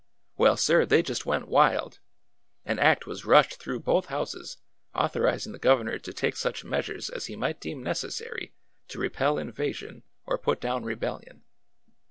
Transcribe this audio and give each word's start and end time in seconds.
Well, 0.35 0.57
sir, 0.57 0.83
they 0.87 1.03
just 1.03 1.27
went 1.27 1.47
wild! 1.47 1.99
An 2.65 2.79
act 2.79 3.05
was 3.05 3.23
rushed 3.23 3.59
through 3.59 3.81
both 3.81 4.07
houses 4.07 4.57
authorizing 4.95 5.51
the 5.51 5.59
governor 5.59 5.99
to 5.99 6.11
take 6.11 6.35
such 6.35 6.63
measures 6.65 7.07
as 7.11 7.27
he 7.27 7.35
might 7.35 7.61
deem 7.61 7.83
necessary 7.83 8.55
to 8.87 8.97
repel 8.97 9.37
invasion 9.37 10.01
or 10.25 10.39
put 10.39 10.59
down 10.59 10.85
re 10.85 10.95
bellion. 10.95 11.43